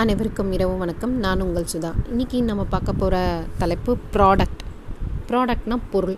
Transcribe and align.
அனைவருக்கும் 0.00 0.52
இரவு 0.56 0.74
வணக்கம். 0.82 1.14
நான் 1.24 1.42
உங்கள் 1.44 1.66
சுதா. 1.72 1.88
இன்றைக்கி 2.12 2.38
நம்ம 2.50 2.62
பார்க்க 2.74 2.92
போகிற 3.00 3.16
தலைப்பு 3.60 3.92
ப்ராடக்ட் 4.14 4.62
ப்ராடக்ட்னா 5.28 5.76
பொருள். 5.94 6.16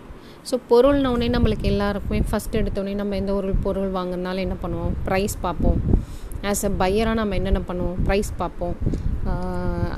ஸோ 0.49 0.55
பொருள்னோடனே 0.69 1.29
நம்மளுக்கு 1.37 1.67
எல்லாருக்குமே 1.71 2.21
ஃபஸ்ட் 2.29 2.55
எடுத்தோடனே 2.61 2.93
நம்ம 3.01 3.17
எந்த 3.23 3.33
ஒரு 3.39 3.51
பொருள் 3.65 3.91
வாங்கினாலும் 3.97 4.45
என்ன 4.47 4.59
பண்ணுவோம்? 4.65 4.95
ப்ரைஸ் 5.09 5.35
பார்ப்போம். 5.47 5.81
ஆஸ் 6.51 6.65
அ 6.69 6.73
பையராக 6.83 7.19
நம்ம 7.21 7.37
என்னென்ன 7.41 7.63
பண்ணுவோம்? 7.71 7.99
ப்ரைஸ் 8.09 8.31
பார்ப்போம். 8.43 8.77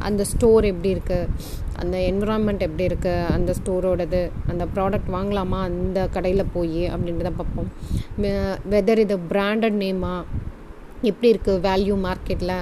அந்த 0.08 0.24
ஸ்டோர் 0.32 0.70
எப்படி 0.72 0.90
இருக்குது 0.94 1.28
அந்த 1.82 1.96
என்விரான்மெண்ட் 2.10 2.66
எப்படி 2.68 2.84
இருக்குது 2.90 3.28
அந்த 3.36 3.52
ஸ்டோரோடது 3.60 4.22
அந்த 4.52 4.66
ப்ராடக்ட் 4.74 5.14
வாங்கலாமா? 5.18 5.60
அந்த 5.70 6.08
கடையில் 6.16 6.52
போய் 6.56 6.82
அப்படின்றத 6.94 7.34
பார்ப்போம். 7.42 7.70
வெதர் 8.74 9.04
இது 9.06 9.18
பிராண்டட் 9.34 9.78
நேமா 9.84 10.16
எப்படி 11.02 11.28
இருக்குது 11.32 11.62
வேல்யூ 11.68 11.96
மார்க்கெட்டில் 12.06 12.56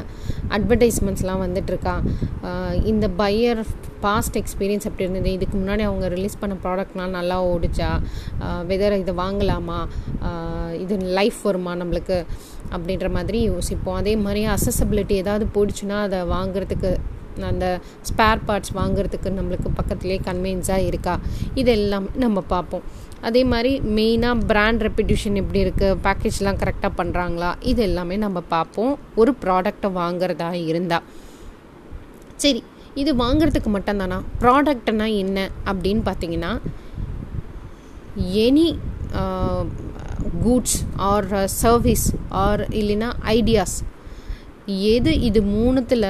அட்வர்டைஸ்மெண்ட்ஸ்லாம் 0.57 1.43
வந்துட்டுருக்கா? 1.45 1.95
இந்த 2.93 3.07
பையர் 3.19 3.61
பாஸ்ட் 4.01 4.39
எக்ஸ்பீரியன்ஸ் 4.41 4.89
எப்படி 4.89 5.07
இருந்தது? 5.07 5.33
இதுக்கு 5.33 5.57
முன்னாடி 5.59 5.83
அவங்க 5.89 6.09
ரிலீஸ் 6.15 6.41
பண்ண 6.41 6.57
ப்ராடக்ட்லாம் 6.65 7.15
நல்லா 7.19 7.39
ஓடிச்சா? 7.53 7.91
வெதர் 8.71 8.99
இதை 9.03 9.15
வாங்கலாமா? 9.25 9.79
இது 10.85 10.97
லைஃப் 11.19 11.41
வருமா 11.43 11.75
நம்மளுக்கு? 11.83 12.19
அப்படின்ற 12.75 13.09
மாதிரி 13.17 13.41
யோசிப்போம். 13.53 13.99
அதே 14.03 14.17
மாதிரி 14.17 14.43
அசசபிலிட்டி 14.57 15.17
ஏதாவது 15.23 15.47
போயிடுச்சுன்னா 15.55 15.99
அதை 16.07 16.21
வாங்குறதுக்கு 16.37 16.93
அந்த 17.51 17.67
ஸ்பேர் 18.09 18.45
பார்ட்ஸ் 18.49 18.73
வாங்குறதுக்கு 18.81 19.31
நம்மளுக்கு 19.39 19.71
பக்கத்துலேயே 19.79 20.19
கன்வீன்ஸாக 20.29 20.87
இருக்கா? 20.91 21.15
இதெல்லாம் 21.63 22.07
நம்ம 22.25 22.45
பார்ப்போம். 22.55 22.85
அதே 23.29 23.43
மாதிரி 23.53 23.73
மெயினாக 23.99 24.45
பிராண்ட் 24.51 24.83
ரெப்யூட்டேஷன் 24.87 25.39
எப்படி 25.43 25.61
இருக்குது 25.65 25.99
பேக்கேஜ்லாம் 26.07 26.61
கரெக்டாக 26.63 26.93
பண்ணுறாங்களா 27.01 27.51
இது 27.73 27.83
எல்லாமே 27.89 28.17
நம்ம 28.27 28.43
பார்ப்போம். 28.55 28.93
ஒரு 29.23 29.35
ப்ராடக்டை 29.45 29.91
வாங்குறதா 30.01 30.51
இருந்தால் 30.71 31.07
சரி 32.37 32.63
இது 33.03 33.11
வாங்குறதுக்கு 33.17 33.71
மட்டும்தானா? 33.77 34.19
ப்ராடக்ட்னா 34.43 35.07
என்ன 35.23 35.39
அப்படின்னு 35.71 36.03
பார்த்தீங்கன்னா 36.09 36.53
any 38.47 38.69
goods 40.45 40.79
or 41.09 41.27
service 41.63 42.07
or 42.45 42.63
இல்லைன்னா 42.81 43.09
ஐடியாஸ் 43.37 43.77
எது 44.95 45.13
இது 45.21 45.41
மூணுத்தில் 45.43 46.09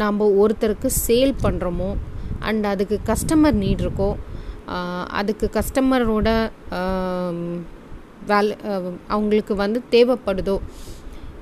நாம் 0.00 0.20
ஒருத்தருக்கு 0.42 0.88
சேல் 1.06 1.34
பண்ணுறோமோ 1.44 1.90
அண்ட் 2.48 2.66
அதுக்கு 2.72 2.96
கஸ்டமர் 3.10 3.56
நீட் 3.64 3.82
இருக்கோ 3.84 4.10
அதுக்கு 5.20 5.46
கஸ்டமரோட 5.58 6.28
வேல் 8.30 8.50
அவங்களுக்கு 9.14 9.54
வந்து 9.62 9.78
தேவைப்படுதோ 9.94 10.56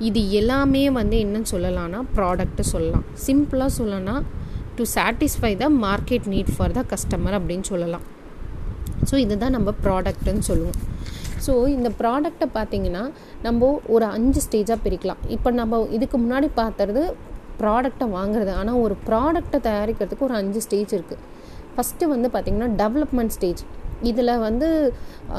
இது 0.08 0.20
எல்லாமே 0.40 0.82
வந்து 0.98 1.16
என்னன்னு 1.24 1.50
சொல்லலாம்னா 1.54 2.00
ப்ராடக்ட்டு 2.16 2.64
சொல்லலாம். 2.74 3.04
சிம்பிளாக 3.26 3.70
சொல்லலாம்னா 3.78 4.14
to 4.76 4.84
satisfy 4.94 5.52
the 5.62 5.66
market 5.84 6.28
need 6.34 6.52
for 6.56 6.74
the 6.78 6.82
customer 6.92 7.36
அப்படின்னு 7.38 7.66
சொல்லலாம். 7.72 8.04
ஸோ 9.08 9.14
இதுதான் 9.24 9.54
நம்ம 9.56 9.74
ப்ராடக்ட்டுன்னு 9.84 10.44
சொல்லுவோம். 10.50 10.78
ஸோ 11.46 11.52
இந்த 11.76 11.88
ப்ராடக்டை 12.00 12.46
பார்த்திங்கன்னா 12.56 13.04
நம்ம 13.46 13.68
ஒரு 13.94 14.06
அஞ்சு 14.16 14.40
ஸ்டேஜாக 14.46 14.78
பிரிக்கலாம். 14.86 15.20
இப்போ 15.36 15.50
நம்ம 15.60 15.82
இதுக்கு 15.98 16.16
முன்னாடி 16.24 16.48
பார்த்துறது 16.62 17.02
ப்ராடக்டை 17.62 18.06
வாங்குறது. 18.18 18.52
ஆனால் 18.60 18.80
ஒரு 18.84 18.96
ப்ராடக்டை 19.08 19.60
தயாரிக்கிறதுக்கு 19.68 20.26
ஒரு 20.28 20.36
அஞ்சு 20.40 20.62
ஸ்டேஜ் 20.66 20.94
இருக்குது 20.98 21.24
ஃபஸ்ட்டு 21.74 22.10
வந்து 22.14 22.28
பார்த்திங்கன்னா 22.34 22.70
டெவலப்மெண்ட் 22.82 23.34
ஸ்டேஜ் 23.36 23.62
இதில் 24.10 24.42
வந்து 24.44 24.68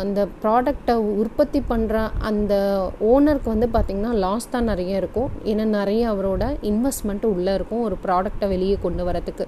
அந்த 0.01 0.19
ப்ராடக்டை 0.41 0.95
உற்பத்தி 1.21 1.59
பண்ணுற 1.69 1.95
அந்த 2.29 2.53
ஓனருக்கு 3.11 3.49
வந்து 3.53 3.67
பார்த்திங்கன்னா 3.75 4.11
லாஸ் 4.25 4.51
தான் 4.55 4.69
நிறைய 4.71 5.01
இருக்கும். 5.01 5.31
ஏன்னா 5.51 5.65
நிறைய 5.79 6.03
அவரோட 6.13 6.43
இன்வெஸ்ட்மெண்ட் 6.71 7.25
உள்ளே 7.31 7.55
இருக்கும் 7.59 7.85
ஒரு 7.87 7.97
ப்ராடக்டை 8.05 8.47
வெளியே 8.53 8.77
கொண்டு 8.85 9.05
வரத்துக்கு 9.09 9.47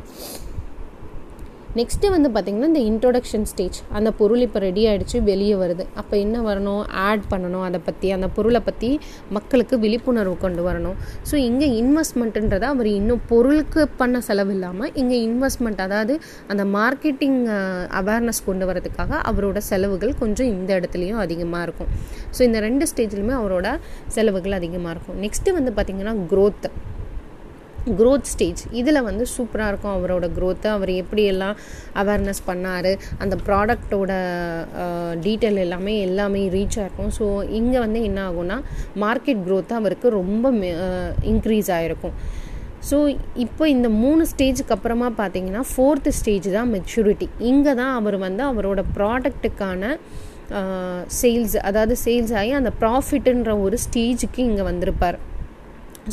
நெக்ஸ்ட்டு 1.79 2.11
வந்து 2.13 2.29
பார்த்திங்கன்னா 2.33 2.67
இந்த 2.71 2.81
இன்ட்ரொடக்ஷன் 2.89 3.45
ஸ்டேஜ் 3.51 3.77
அந்த 3.97 4.09
பொருள் 4.19 4.43
இப்போ 4.45 4.59
ரெடி 4.65 4.81
ஆகிடுச்சு 4.89 5.17
வெளியே 5.29 5.55
வருது. 5.61 5.83
அப்போ 6.01 6.15
என்ன 6.25 6.37
வரணும்? 6.47 6.81
ஆட் 7.07 7.23
பண்ணணும் 7.31 7.63
அதை 7.67 7.79
பற்றி 7.87 8.07
அந்த 8.17 8.27
பொருளை 8.35 8.61
பற்றி 8.67 8.89
மக்களுக்கு 9.37 9.77
விழிப்புணர்வு 9.85 10.35
கொண்டு 10.45 10.63
வரணும். 10.67 10.97
ஸோ 11.29 11.35
இங்கே 11.49 11.69
இன்வெஸ்ட்மெண்ட்டுன்றதை 11.81 12.67
அவர் 12.73 12.89
இன்னும் 12.99 13.23
பொருளுக்கு 13.31 13.83
பண்ண 14.01 14.21
செலவு 14.27 14.53
இல்லாமல் 14.57 14.91
இங்கே 15.03 15.19
இன்வெஸ்ட்மெண்ட் 15.27 15.83
அதாவது 15.87 16.15
அந்த 16.53 16.65
மார்க்கெட்டிங் 16.77 17.39
அவேர்னஸ் 18.01 18.45
கொண்டு 18.49 18.67
வரதுக்காக 18.71 19.21
அவரோட 19.31 19.59
செலவுகள் 19.71 20.13
கொஞ்சம் 20.23 20.51
இந்த 20.55 20.71
இடத்துலையும் 20.79 21.21
அதிகமாக 21.25 21.65
இருக்கும். 21.67 21.91
ஸோ 22.35 22.41
இந்த 22.49 22.59
ரெண்டு 22.69 22.87
ஸ்டேஜ்லையுமே 22.93 23.35
அவரோட 23.41 23.67
செலவுகள் 24.17 24.59
அதிகமாக 24.61 24.95
இருக்கும். 24.95 25.19
நெக்ஸ்ட்டு 25.25 25.57
வந்து 25.59 25.73
பார்த்திங்கன்னா 25.77 26.15
க்ரோத் 26.33 26.67
க்ரோத் 27.99 28.29
ஸ்டேஜ் 28.33 28.61
இதில் 28.71 29.01
வந்து 29.01 29.25
சூப்பராக 29.33 29.71
இருக்கும் 29.71 29.95
அவரோட 29.95 30.27
க்ரோத்து 30.37 30.69
அவர் 30.69 30.91
எப்படியெல்லாம் 31.01 31.55
அவேர்னஸ் 31.95 32.41
பண்ணார் 32.45 32.91
அந்த 33.19 33.35
ப்ராடக்டோட 33.47 34.11
டீட்டெயில் 35.25 35.63
எல்லாமே 35.65 35.95
எல்லாமே 35.99 36.43
ரீச் 36.49 36.77
ஆகிருக்கும் 36.77 37.11
ஸோ 37.19 37.27
இங்கே 37.59 37.79
வந்து 37.79 38.01
என்ன 38.03 38.21
ஆகும்னா 38.29 38.57
மார்க்கெட் 38.95 39.43
க்ரோத்து 39.47 39.75
அவருக்கு 39.79 40.09
ரொம்ப 40.19 40.51
இன்க்ரீஸ் 41.33 41.71
ஆகிருக்கும் 41.77 42.15
ஸோ 42.89 42.97
இப்போ 43.35 43.63
இந்த 43.67 43.87
மூணு 43.99 44.23
ஸ்டேஜுக்கு 44.31 44.75
அப்புறமா 44.75 45.09
பார்த்தீங்கன்னா 45.19 45.61
ஃபோர்த்து 45.69 46.11
ஸ்டேஜ் 46.19 46.47
தான் 46.57 46.71
மெச்சூரிட்டி 46.75 47.27
இங்கே 47.51 47.73
தான் 47.81 47.93
அவர் 47.99 48.17
வந்து 48.17 48.43
அவரோட 48.51 48.81
ப்ராடக்ட்டுக்கான 48.97 49.91
சேல்ஸ் 51.19 51.55
அதாவது 51.67 51.95
சேல்ஸ் 52.05 52.33
ஆகி 52.39 52.51
அந்த 52.59 52.71
ப்ராஃபிட்டுன்ற 52.81 53.51
ஒரு 53.65 53.77
ஸ்டேஜுக்கு 53.85 54.41
இங்கே 54.49 54.65
வந்திருப்பார். 54.71 55.17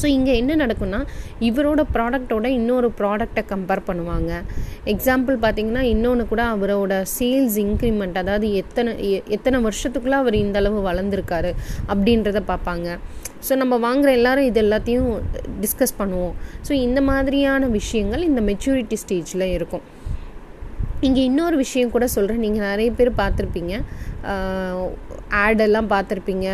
ஸோ 0.01 0.07
இங்கே 0.17 0.33
என்ன 0.41 0.57
நடக்கும்னா 0.63 1.01
இவரோட 1.49 1.83
ப்ராடக்டோட 1.95 2.47
இன்னொரு 2.59 2.89
ப்ராடக்டை 3.01 3.43
கம்பேர் 3.53 3.83
பண்ணுவாங்க. 3.89 4.33
எக்ஸாம்பிள் 4.93 5.37
பார்த்தீங்கன்னா 5.45 5.83
இன்னொன்று 5.95 6.25
கூட 6.33 6.43
அவரோட 6.55 6.95
சேல்ஸ் 7.17 7.57
இன்க்ரிமெண்ட் 7.67 8.21
அதாவது 8.23 8.49
எத்தனை 8.63 8.93
எத்தனை 9.37 9.61
வருஷத்துக்குள்ளே 9.69 10.19
அவர் 10.23 10.37
இந்தளவு 10.45 10.81
வளர்ந்துருக்காரு 10.91 11.53
அப்படின்றத 11.93 12.43
பார்ப்பாங்க 12.53 12.99
ஸோ 13.47 13.53
நம்ம 13.63 13.75
வாங்குகிற 13.87 14.13
எல்லாரும் 14.19 14.49
இது 14.49 14.61
எல்லாத்தையும் 14.65 15.11
டிஸ்கஸ் 15.63 15.99
பண்ணுவோம். 16.01 16.35
ஸோ 16.67 16.73
இந்த 16.87 17.01
மாதிரியான 17.11 17.69
விஷயங்கள் 17.81 18.29
இந்த 18.31 18.41
மெச்சூரிட்டி 18.51 18.97
ஸ்டேஜில் 19.03 19.47
இருக்கும். 19.57 19.85
இங்கே 21.07 21.23
இன்னொரு 21.29 21.57
விஷயம் 21.63 21.93
கூட 21.95 22.07
சொல்கிறேன் 22.15 22.43
நீங்கள் 22.45 22.67
நிறைய 22.71 22.91
பேர் 22.99 23.11
பார்த்துருப்பீங்க. 23.21 23.75
ஆடெல்லாம் 25.43 25.89
பார்த்துருப்பீங்க. 25.93 26.47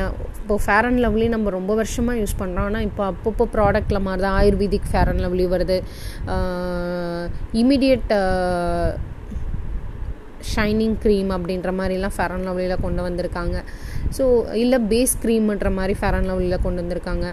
இப்போது 0.47 0.62
ஃபேர் 0.65 0.87
அண்ட் 0.89 1.01
லவ்லி 1.05 1.27
நம்ம 1.33 1.51
ரொம்ப 1.57 1.73
வருஷமாக 1.79 2.21
யூஸ் 2.23 2.34
பண்ணுறோம் 2.41 2.67
ஆனால் 2.69 2.84
இப்போ 2.89 3.03
அப்பப்போ 3.12 3.45
ப்ராடக்டில் 3.55 4.05
மாதிரி 4.07 4.23
தான் 4.25 4.37
ஆயுர்வேதிக் 4.41 4.87
ஃபேர் 4.91 5.09
அண்ட் 5.11 5.23
லவ்லி 5.25 5.47
வருது. 5.55 5.77
இமிடியட் 7.62 8.12
ஷைனிங் 10.53 10.97
க்ரீம் 11.05 11.31
அப்படின்ற 11.37 11.71
மாதிரிலாம் 11.79 12.15
ஃபேர் 12.17 12.34
அண்ட் 12.34 12.47
லவ்லியில் 12.49 12.83
கொண்டு 12.84 13.01
வந்திருக்காங்க. 13.07 13.57
ஸோ 14.19 14.25
இல்லை 14.65 14.79
பேஸ் 14.93 15.15
க்ரீம்ன்ற 15.25 15.71
மாதிரி 15.79 15.97
ஃபேர் 16.01 16.19
அண்ட் 16.19 16.31
லவ்லியில் 16.33 16.65
கொண்டு 16.67 16.81
வந்திருக்காங்க. 16.83 17.27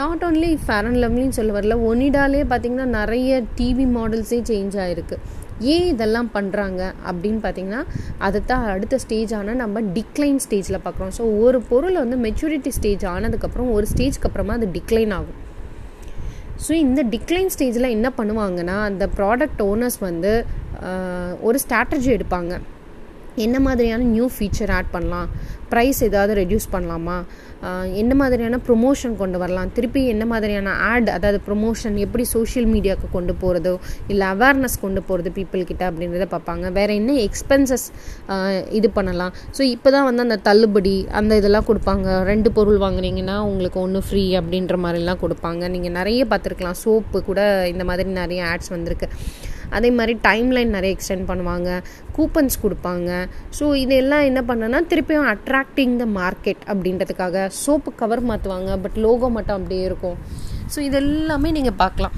நாட் 0.00 0.24
ஓன்லி 0.28 0.50
ஃபேர் 0.64 0.88
அண்ட் 0.90 1.00
லவ்லின்னு 1.04 1.38
சொல்ல 1.40 1.52
வரல 1.58 1.76
ஒனிடாலே 1.90 2.42
பார்த்திங்கன்னா 2.52 2.88
நிறைய 2.98 3.42
டிவி 3.58 3.86
மாடல்ஸே 3.98 4.40
சேஞ்ச் 4.52 4.76
ஆகிருக்கு 4.84 5.18
ஏன் 5.60 5.86
இதெல்லாம் 5.92 6.30
பண்ணுறாங்க 6.34 6.82
அப்படின்னு 7.10 7.40
பார்த்தீங்கன்னா 7.44 7.82
அதை 8.18 8.40
தான் 8.46 8.64
அடுத்த 8.74 8.98
ஸ்டேஜ் 9.04 9.34
ஆனால் 9.34 9.60
நம்ம 9.62 9.80
டிக்ளைன் 9.96 10.40
ஸ்டேஜில் 10.46 10.84
பார்க்குறோம் 10.84 11.12
ஸோ 11.18 11.24
ஒரு 11.44 11.60
பொருள் 11.70 11.98
வந்து 12.02 12.16
மெச்சூரிட்டி 12.26 12.72
ஸ்டேஜ் 12.78 13.04
ஆனதுக்கப்புறம் 13.14 13.72
ஒரு 13.72 13.86
ஸ்டேஜ்க்கு 13.92 14.28
அப்புறமா 14.30 14.52
அது 14.52 14.68
டிக்ளைன் 14.78 15.14
ஆகும். 15.18 15.38
ஸோ 16.66 16.72
இந்த 16.72 17.02
டிக்ளைன் 17.14 17.52
ஸ்டேஜில் 17.54 17.94
என்ன 17.96 18.08
பண்ணுவாங்கன்னா 18.18 18.76
அந்த 18.90 19.08
ப்ராடக்ட் 19.18 19.62
ஓனர்ஸ் 19.70 19.98
வந்து 20.08 20.32
ஒரு 21.40 21.58
ஸ்ட்ராட்டஜி 21.64 22.10
எடுப்பாங்க. 22.16 22.54
என்ன 23.44 23.56
மாதிரியான 23.66 24.06
நியூ 24.14 24.26
ஃபீச்சர் 24.34 24.72
ஆட் 24.78 24.90
பண்ணலாம்? 24.94 25.28
ப்ரைஸ் 25.70 26.00
ஏதாவது 26.08 26.32
ரெடியூஸ் 26.40 26.66
பண்ணலாமா? 26.74 27.16
என்ன 28.00 28.12
மாதிரியான 28.20 28.56
ப்ரொமோஷன் 28.66 29.14
கொண்டு 29.20 29.36
வரலாம்? 29.42 29.70
திருப்பி 29.76 30.00
என்ன 30.12 30.24
மாதிரியான 30.32 30.72
ஆட் 30.90 31.08
அதாவது 31.14 31.38
ப்ரொமோஷன் 31.46 31.96
எப்படி 32.04 32.24
சோஷியல் 32.34 32.68
மீடியாவுக்கு 32.74 33.08
கொண்டு 33.14 33.32
போகிறதோ 33.42 33.72
இல்லை 34.12 34.26
அவேர்னஸ் 34.34 34.76
கொண்டு 34.84 35.00
போகிறது 35.08 35.30
பீப்புள்கிட்ட 35.38 35.84
அப்படின்றத 35.90 36.26
பார்ப்பாங்க. 36.34 36.70
வேறு 36.78 36.94
என்ன 37.00 37.16
எக்ஸ்பென்சஸ் 37.26 37.86
இது 38.80 38.90
பண்ணலாம்? 38.98 39.34
ஸோ 39.58 39.62
இப்போ 39.74 39.90
தான் 39.96 40.06
வந்து 40.08 40.24
அந்த 40.26 40.38
தள்ளுபடி 40.48 40.94
அந்த 41.20 41.40
இதெல்லாம் 41.40 41.68
கொடுப்பாங்க. 41.70 42.06
ரெண்டு 42.30 42.50
பொருள் 42.58 42.80
வாங்குனீங்கன்னா 42.84 43.38
உங்களுக்கு 43.50 43.80
ஒன்று 43.86 44.02
ஃப்ரீ 44.08 44.24
அப்படின்ற 44.42 44.78
மாதிரிலாம் 44.86 45.22
கொடுப்பாங்க. 45.24 45.62
நீங்கள் 45.76 45.96
நிறைய 45.98 46.22
பார்த்துருக்கலாம். 46.32 46.80
சோப்பு 46.84 47.20
கூட 47.30 47.42
இந்த 47.74 47.86
மாதிரி 47.90 48.08
நிறைய 48.22 48.42
ஆட்ஸ் 48.52 48.74
வந்திருக்கு. 48.76 49.08
அதே 49.76 49.90
மாதிரி 49.98 50.14
டைம்லைன் 50.28 50.74
நிறைய 50.76 50.96
எக்ஸ்டெண்ட் 50.96 51.28
பண்ணுவாங்க 51.30 51.70
கூப்பன்ஸ் 52.18 52.62
கொடுப்பாங்க. 52.64 53.10
ஸோ 53.58 53.64
இதெல்லாம் 53.84 54.26
என்ன 54.30 54.42
பண்ணனா 54.50 54.80
திருப்பியும் 54.92 55.28
அட்ராக்டிங் 55.34 55.96
த 56.02 56.06
மார்க்கெட் 56.20 56.62
அப்படின்றதுக்காக 56.72 57.46
சோப்பு 57.64 57.92
கவர் 58.02 58.24
மாற்றுவாங்க 58.30 58.72
பட் 58.84 58.98
லோகோ 59.06 59.30
மட்டும் 59.38 59.58
அப்படியே 59.58 59.84
இருக்கும். 59.90 60.18
ஸோ 60.74 60.80
இதெல்லாமே 60.90 61.50
நீங்கள் 61.58 61.78
பார்க்கலாம். 61.84 62.16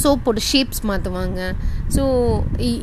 சோப்போட 0.00 0.40
ஷேப்ஸ் 0.50 0.82
மாற்றுவாங்க 0.88 1.40
ஸோ 1.94 2.02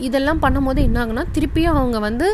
இதெல்லாம் 0.08 0.42
பண்ணும்போது 0.44 0.80
என்ன 0.88 1.00
ஆகுனா 1.02 1.24
திருப்பியும் 1.36 1.78
அவங்க 1.80 1.98
வந்து 2.06 2.28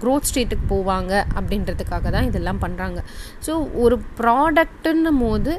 க்ரோத் 0.00 0.28
ஸ்டேட்டுக்கு 0.28 0.66
போவாங்க 0.72 1.12
அப்படின்றதுக்காக 1.38 2.10
தான் 2.16 2.28
இதெல்லாம் 2.30 2.60
பண்ணுறாங்க 2.64 3.00
ஸோ 3.46 3.54
ஒரு 3.84 3.98
ப்ராடக்ட்டுன்னும் 4.20 5.22
போது 5.24 5.52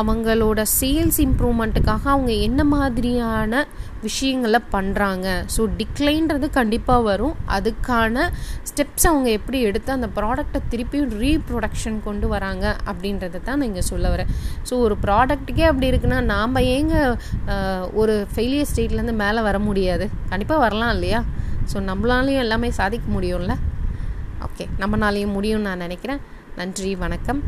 அவங்களோட 0.00 0.60
சேல்ஸ் 0.78 1.18
இம்ப்ரூவ்மெண்ட்டுக்காக 1.24 2.04
அவங்க 2.14 2.32
என்ன 2.46 2.64
மாதிரியான 2.72 3.62
விஷயங்களை 4.06 4.60
பண்ணுறாங்க 4.74 5.26
ஸோ 5.54 5.62
டிக்ளைன்றது 5.78 6.46
கண்டிப்பாக 6.58 7.06
வரும். 7.08 7.34
அதுக்கான 7.56 8.26
ஸ்டெப்ஸ் 8.68 9.06
அவங்க 9.10 9.28
எப்படி 9.38 9.60
எடுத்து 9.68 9.90
அந்த 9.96 10.08
ப்ராடக்டை 10.18 10.60
திருப்பியும் 10.72 11.14
ரீப்ரொடக்ஷன் 11.22 11.98
கொண்டு 12.06 12.28
வராங்க 12.34 12.64
அப்படின்றத 12.90 13.42
தான் 13.48 13.58
நான் 13.60 13.68
இங்கே 13.70 13.84
சொல்ல 13.92 14.06
வரேன். 14.14 14.30
ஸோ 14.68 14.74
ஒரு 14.86 14.96
ப்ராடக்ட்டுக்கே 15.04 15.66
அப்படி 15.70 15.90
இருக்குன்னா 15.92 16.20
நாம் 16.34 16.62
ஏங்க 16.76 16.96
ஒரு 18.02 18.14
ஃபெயிலியர் 18.34 18.70
ஸ்டேட்லேருந்து 18.72 19.16
மேலே 19.24 19.42
வர 19.48 19.58
முடியாது. 19.68 20.06
கண்டிப்பாக 20.32 20.64
வரலாம் 20.66 20.94
இல்லையா? 20.96 21.22
ஸோ 21.72 21.78
நம்மளாலையும் 21.90 22.44
எல்லாமே 22.44 22.70
சாதிக்க 22.80 23.06
முடியும்ல? 23.16 23.54
ஓகே 24.46 24.66
நம்மளாலையும் 24.82 25.34
முடியும்னு 25.36 25.68
நான் 25.70 25.84
நினைக்கிறேன். 25.86 26.20
நன்றி 26.60 26.92
வணக்கம். 27.04 27.42